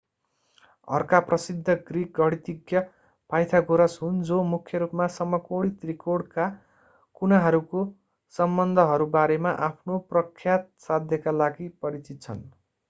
[0.87, 2.79] अर्का प्रसिद्ध ग्रिक गणितज्ञ
[3.29, 6.47] pythagoras हुन्‌ जो मूख्य रूपमा समकोणी त्रिकोणका
[7.15, 7.83] कुनाहरूको
[8.35, 12.43] सम्बन्धहरू बारेमा आफ्नो प्रख्यात साध्यका लागि परिचित छन्।